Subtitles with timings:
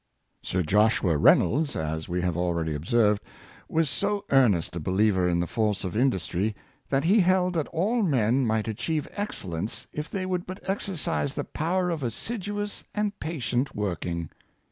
[0.41, 3.21] Sir Joshua Reynolds, as we have already observed,
[3.69, 6.55] was so earnest a believer in the force of industry,
[6.89, 11.43] that he held that all men might achieve excellence if they would but exercise the
[11.43, 14.31] power of assiduous and patient working.